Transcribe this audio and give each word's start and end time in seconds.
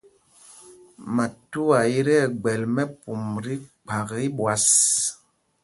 Matauá 1.15 1.79
í 1.97 1.99
tí 2.07 2.15
ɛgbɛl 2.25 2.61
mɛ́pûmb 2.75 3.31
tí 3.45 3.53
kphak 3.85 4.09
íɓwas. 4.27 4.65